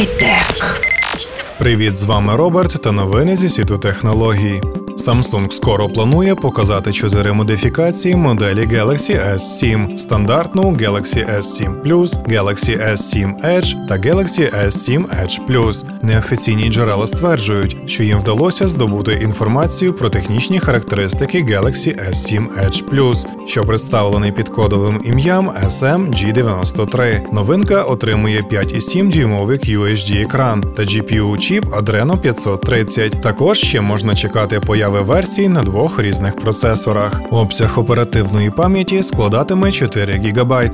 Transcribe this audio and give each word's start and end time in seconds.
Хай-тек. 0.00 0.80
Привіт, 1.58 1.96
з 1.96 2.04
вами 2.04 2.36
Роберт 2.36 2.82
та 2.82 2.92
новини 2.92 3.36
зі 3.36 3.48
світу 3.48 3.78
технологій. 3.78 4.62
Samsung 4.96 5.50
скоро 5.50 5.88
планує 5.88 6.34
показати 6.34 6.92
чотири 6.92 7.32
модифікації 7.32 8.16
моделі 8.16 8.60
Galaxy 8.60 9.34
S7: 9.34 9.98
стандартну 9.98 10.62
Galaxy 10.62 11.38
S7 11.38 11.82
Plus, 11.82 12.26
Galaxy 12.28 12.92
S7 12.92 13.44
Edge 13.44 13.86
та 13.88 13.94
Galaxy 13.94 14.66
S7 14.66 15.04
Edge 15.22 15.40
Plus. 15.48 15.84
Неофіційні 16.02 16.70
джерела 16.70 17.06
стверджують, 17.06 17.76
що 17.86 18.02
їм 18.02 18.18
вдалося 18.18 18.68
здобути 18.68 19.12
інформацію 19.12 19.92
про 19.92 20.08
технічні 20.08 20.60
характеристики 20.60 21.38
Galaxy 21.38 22.10
S7 22.10 22.46
Edge 22.64 22.84
Plus, 22.88 23.26
що 23.46 23.64
представлений 23.64 24.32
під 24.32 24.48
кодовим 24.48 25.00
ім'ям 25.04 25.50
SMG93. 25.50 27.32
Новинка 27.32 27.82
отримує 27.82 28.40
5,7 28.40 29.12
дюймовий 29.12 29.58
QHD 29.58 30.22
екран 30.22 30.64
та 30.76 30.82
GPU 30.82 31.38
чіп 31.38 31.64
Adreno 31.64 32.18
530. 32.18 33.22
Також 33.22 33.58
ще 33.58 33.80
можна 33.80 34.14
чекати 34.14 34.60
появи 34.60 34.89
версій 34.98 35.48
на 35.48 35.62
двох 35.62 36.00
різних 36.00 36.36
процесорах. 36.36 37.20
Обсяг 37.30 37.78
оперативної 37.78 38.50
пам'яті 38.50 39.02
складатиме 39.02 39.72
4 39.72 40.12
ГБ, 40.12 40.70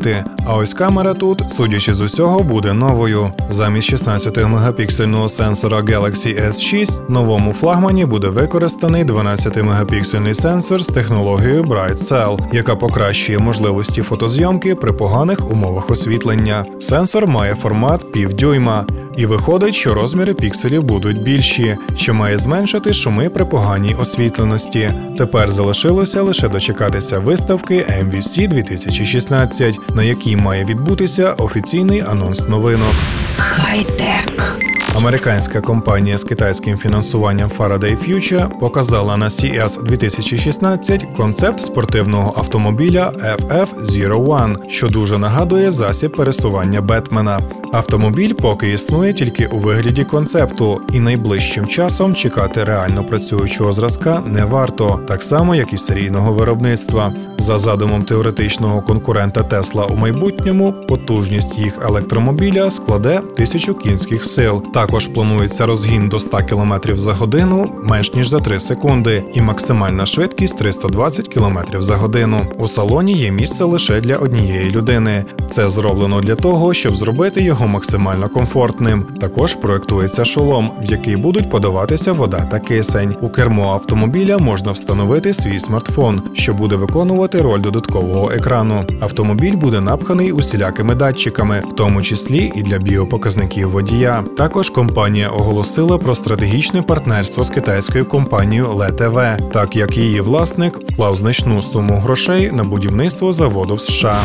а 0.47 0.56
ось 0.56 0.75
камера 0.75 1.15
тут, 1.15 1.51
судячи 1.51 1.95
з 1.95 2.01
усього, 2.01 2.42
буде 2.42 2.73
новою. 2.73 3.30
Замість 3.51 3.92
16-мегапіксельного 3.92 5.29
сенсора 5.29 5.80
Galaxy 5.80 6.48
S6 6.48 7.06
в 7.09 7.11
новому 7.11 7.52
флагмані 7.52 8.05
буде 8.05 8.29
використаний 8.29 9.05
12-мегапіксельний 9.05 10.34
сенсор 10.34 10.83
з 10.83 10.87
технологією 10.87 11.62
Bright 11.64 11.97
Cell, 11.97 12.39
яка 12.53 12.77
покращує 12.77 13.39
можливості 13.39 14.03
фотозйомки 14.03 14.75
при 14.75 14.92
поганих 14.92 15.51
умовах 15.51 15.91
освітлення. 15.91 16.64
Сенсор 16.80 17.27
має 17.27 17.55
формат 17.55 18.12
півдюйма. 18.12 18.87
І 19.17 19.27
виходить, 19.27 19.75
що 19.75 19.95
розміри 19.95 20.34
пікселів 20.34 20.83
будуть 20.83 21.22
більші, 21.22 21.77
що 21.97 22.14
має 22.14 22.39
зменшити 22.39 22.95
шуми 22.95 23.28
при 23.28 23.45
поганій 23.45 23.95
освітленості. 23.95 24.92
Tепер 25.19 25.50
залишилося 25.50 26.23
лише 26.23 26.48
дочекатися 26.48 27.19
виставки 27.19 27.75
MVC 27.75 28.48
2016, 28.48 29.78
на 29.95 30.03
якій 30.03 30.36
має 30.36 30.64
відбутися 30.64 31.33
офіційний 31.33 32.00
анонс 32.00 32.48
новинок. 32.48 32.95
Хай-тек. 33.36 34.58
Американська 34.97 35.61
компанія 35.61 36.19
з 36.19 36.25
китайським 36.25 36.78
фінансуванням 36.78 37.51
Faraday 37.58 37.97
Future 38.08 38.58
показала 38.58 39.17
на 39.17 39.28
CES 39.28 39.83
2016 39.83 41.05
концепт 41.17 41.61
спортивного 41.61 42.34
автомобіля 42.36 43.12
FF01, 43.51 44.69
що 44.69 44.89
дуже 44.89 45.19
нагадує 45.19 45.70
засіб 45.70 46.17
пересування 46.17 46.80
Бетмена. 46.80 47.41
Автомобіль 47.72 48.33
поки 48.33 48.72
існує 48.72 49.12
тільки 49.12 49.47
у 49.47 49.59
вигляді 49.59 50.05
концепту, 50.05 50.81
і 50.92 51.00
найближчим 51.00 51.67
часом 51.67 52.14
чекати 52.14 52.64
реально 52.64 53.05
працюючого 53.05 53.73
зразка 53.73 54.23
не 54.27 54.45
варто, 54.45 55.00
так 55.08 55.23
само 55.23 55.55
як 55.55 55.73
і 55.73 55.78
серійного 55.78 56.33
виробництва. 56.33 57.12
За 57.39 57.58
задумом 57.58 58.03
теоретичного 58.03 58.83
конкурента 58.83 59.42
Тесла 59.42 59.84
у 59.84 59.97
майбутньому, 59.97 60.75
потужність 60.89 61.58
їх 61.58 61.78
електромобіля 61.86 62.70
складе 62.70 63.20
тисячу 63.36 63.75
кінських 63.75 64.25
сил. 64.25 64.62
Також 64.75 65.08
планується 65.08 65.67
розгін 65.67 66.08
до 66.08 66.20
100 66.20 66.36
км 66.36 66.73
за 66.95 67.12
годину 67.12 67.70
менш 67.84 68.14
ніж 68.14 68.28
за 68.28 68.41
3 68.41 68.61
секунди, 68.61 69.23
і 69.34 69.41
максимальна 69.41 70.06
швидкість 70.06 70.58
320 70.58 71.28
км 71.28 71.58
за 71.78 71.95
годину. 71.95 72.47
У 72.58 72.69
салоні 72.69 73.12
є 73.12 73.30
місце 73.30 73.64
лише 73.64 74.01
для 74.01 74.17
однієї 74.17 74.70
людини. 74.70 75.25
Це 75.51 75.70
зроблено 75.70 76.20
для 76.20 76.34
того, 76.34 76.75
щоб 76.75 76.97
зробити 76.97 77.42
його 77.42 77.55
максимально 77.64 78.28
комфортним. 78.28 79.06
Також 79.20 79.54
проектується 79.54 80.24
шолом, 80.24 80.70
в 80.80 80.84
який 80.84 81.16
будуть 81.16 81.50
подаватися 81.50 82.12
вода 82.12 82.44
та 82.50 82.58
кисень. 82.58 83.14
У 83.20 83.28
кермо 83.28 83.72
автомобіля 83.72 84.39
можна 84.39 84.72
встановити 84.72 85.34
свій 85.34 85.61
смартфон, 85.61 86.22
що 86.34 86.55
буде 86.55 86.77
виконувати 86.77 87.42
роль 87.42 87.61
додаткового 87.61 88.30
екрану. 88.30 88.84
Автомобіль 89.00 89.56
буде 89.56 89.80
напханий 89.80 90.33
усілякими 90.33 90.95
датчиками, 90.95 91.62
в 91.70 91.72
тому 91.72 92.02
числі 92.02 92.52
і 92.55 92.62
для 92.62 92.78
біопоказників 92.78 93.70
водія. 93.70 94.24
Також 94.36 94.70
компанія 94.70 95.28
оголосила 95.28 95.98
про 95.98 96.14
стратегічне 96.14 96.83
партнерство 96.83 97.45
з 97.45 97.50
китайською 97.50 98.05
компанією 98.05 98.66
LTV, 98.66 99.50
так 99.50 99.77
як 99.77 99.96
її 99.96 100.20
власник 100.20 100.78
вклав 100.90 101.16
значну 101.16 101.62
суму 101.62 101.98
грошей 101.98 102.52
на 102.52 102.64
будівництво 102.64 103.33
заводу 103.33 103.74
в 103.74 103.80
США. 103.80 104.22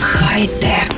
Хай-тек. 0.00 0.91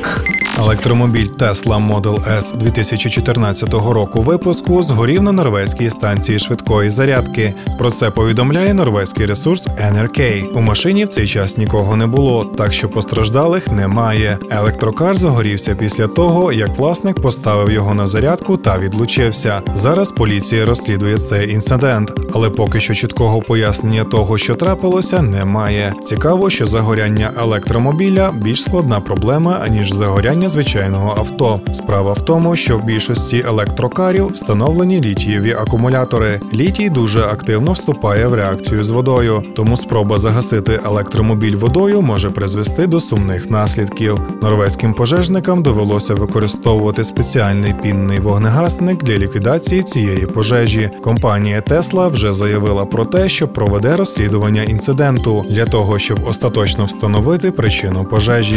Електромобіль 0.59 1.29
Tesla 1.39 1.91
Model 1.93 2.39
S 2.39 2.57
2014 2.57 3.75
року 3.75 4.23
випуску 4.23 4.83
згорів 4.83 5.23
на 5.23 5.33
норвезькій 5.33 5.91
станції 5.91 6.39
швидкої 6.39 6.91
зарядки. 6.91 7.55
Про 7.79 7.91
це 7.91 8.11
повідомляє 8.11 8.75
норвезький 8.75 9.27
ресурс 9.27 9.67
NRK. 9.67 10.45
У 10.55 10.61
машині 10.61 11.05
в 11.05 11.09
цей 11.09 11.27
час 11.29 11.59
нікого 11.59 11.97
не 11.97 12.07
було, 12.07 12.45
так 12.45 12.73
що 12.73 12.89
постраждалих 12.89 13.69
немає. 13.69 14.39
Електрокар 14.51 15.17
загорівся 15.17 15.75
після 15.75 16.07
того, 16.07 16.53
як 16.53 16.79
власник 16.79 17.21
поставив 17.21 17.71
його 17.71 17.95
на 17.95 18.07
зарядку 18.07 18.57
та 18.57 18.79
відлучився. 18.79 19.61
Зараз 19.75 20.11
поліція 20.11 20.67
розслідує 20.67 21.19
цей 21.19 21.51
інцидент, 21.51 22.13
але 22.35 22.51
поки 22.51 22.81
що 22.81 22.95
чіткого 22.95 23.41
пояснення 23.41 24.05
того, 24.05 24.39
що 24.39 24.55
трапилося, 24.55 25.23
немає. 25.23 25.95
Цікаво, 26.05 26.51
що 26.51 26.67
загоряння 26.67 27.31
електромобіля 27.41 28.33
більш 28.43 28.63
складна 28.63 29.01
проблема 29.01 29.61
аніж 29.65 29.93
загоряння 29.93 30.44
звичайного 30.49 31.15
авто. 31.19 31.61
Справа 31.73 32.13
в 32.13 32.25
тому, 32.25 32.57
що 32.57 32.79
в 32.79 32.85
більшості 32.85 33.45
електрокарів 33.49 34.27
встановлені 34.27 35.01
літієві 35.01 35.53
акумулятори. 35.53 36.41
Літій 36.55 36.91
дуже 36.91 37.21
активно 37.21 37.73
вступає 37.73 38.27
в 38.27 38.35
реакцію 38.35 38.85
з 38.85 38.91
водою, 38.91 39.43
тому 39.57 39.77
спроба 39.77 40.19
загасити 40.19 40.81
електромобіль 40.87 41.57
водою 41.57 42.03
може 42.03 42.31
призвести 42.31 42.87
до 42.87 43.01
сумних 43.01 43.51
наслідків. 43.51 44.21
Норвезьким 44.43 44.95
пожежникам 44.95 45.63
довелося 45.63 46.15
використовувати 46.15 47.05
спеціальний 47.05 47.75
пінний 47.83 48.19
вогнегасник 48.19 49.03
для 49.03 49.19
ліквідації 49.19 49.83
цієї 49.83 50.27
пожежі. 50.27 50.91
Компанія 51.03 51.61
Tesla 51.61 52.11
вже 52.11 52.33
заявила 52.33 52.85
про 52.85 53.05
те, 53.05 53.29
що 53.29 53.49
проведе 53.49 53.97
розслідування 53.97 54.63
інциденту 54.63 55.47
для 55.51 55.67
того, 55.67 55.99
щоб 55.99 56.25
остаточно 56.29 56.85
встановити 56.85 57.51
причину 57.51 58.05
пожежі. 58.05 58.57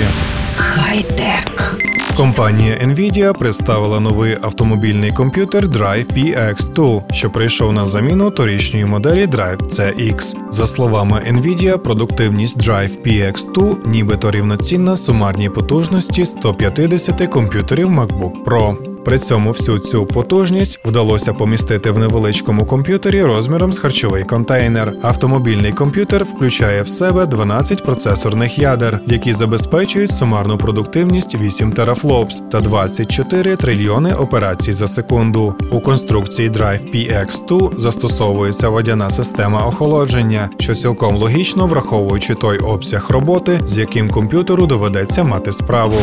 Хай-тек. 0.55 1.76
Компанія 2.17 2.75
Nvidia 2.75 3.37
представила 3.37 3.99
новий 3.99 4.37
автомобільний 4.41 5.11
комп'ютер 5.11 5.67
Drive 5.67 6.05
PX2, 6.13 7.13
що 7.13 7.29
прийшов 7.29 7.73
на 7.73 7.85
заміну 7.85 8.31
торічньої 8.31 8.85
моделі 8.85 9.25
Drive 9.25 9.57
CX. 9.57 10.35
За 10.51 10.67
словами 10.67 11.21
Nvidia, 11.31 11.77
продуктивність 11.77 12.57
Drive 12.57 12.91
PX2 13.05 13.87
нібито 13.87 14.31
рівноцінна 14.31 14.97
сумарній 14.97 15.49
потужності 15.49 16.25
150 16.25 17.27
комп'ютерів 17.27 17.87
MacBook 17.87 18.43
Pro. 18.45 18.96
При 19.07 19.19
цьому 19.19 19.51
всю 19.51 19.79
цю 19.79 20.05
потужність 20.05 20.79
вдалося 20.85 21.33
помістити 21.33 21.91
в 21.91 21.97
невеличкому 21.97 22.65
комп'ютері 22.65 23.23
розміром 23.23 23.73
з 23.73 23.79
харчовий 23.79 24.23
контейнер. 24.23 24.93
Автомобільний 25.01 25.71
комп'ютер 25.71 26.23
включає 26.23 26.81
в 26.81 26.87
себе 26.87 27.25
12 27.25 27.83
процесорних 27.83 28.59
ядер, 28.59 28.99
які 29.05 29.33
забезпечують 29.33 30.11
сумарну 30.11 30.57
продуктивність 30.57 31.35
8 31.35 31.71
терафлопс 31.71 32.41
та 32.51 32.61
24 32.61 33.55
трильйони 33.55 34.13
операцій 34.13 34.73
за 34.73 34.87
секунду. 34.87 35.55
У 35.71 35.79
конструкції 35.79 36.49
Drive 36.49 36.79
PX2 36.95 37.79
застосовується 37.79 38.69
водяна 38.69 39.09
система 39.09 39.61
охолодження, 39.61 40.49
що 40.59 40.75
цілком 40.75 41.15
логічно 41.15 41.67
враховуючи 41.67 42.35
той 42.35 42.57
обсяг 42.57 43.05
роботи, 43.09 43.59
з 43.65 43.77
яким 43.77 44.09
комп'ютеру 44.09 44.67
доведеться 44.67 45.23
мати 45.23 45.53
справу. 45.53 45.97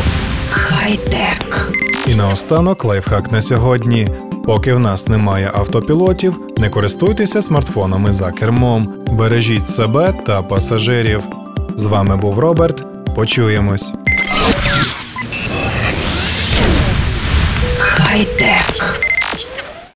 Хай-тек. 0.50 1.73
І 2.06 2.14
наостанок 2.14 2.84
лайфхак 2.84 3.32
на 3.32 3.42
сьогодні. 3.42 4.08
Поки 4.46 4.74
в 4.74 4.78
нас 4.78 5.08
немає 5.08 5.50
автопілотів, 5.54 6.34
не 6.56 6.70
користуйтеся 6.70 7.42
смартфонами 7.42 8.12
за 8.12 8.32
кермом, 8.32 8.94
бережіть 9.12 9.68
себе 9.68 10.14
та 10.26 10.42
пасажирів. 10.42 11.22
З 11.74 11.86
вами 11.86 12.16
був 12.16 12.38
Роберт. 12.38 12.86
Почуємось. 13.14 13.92
Хай-тек. 17.78 19.00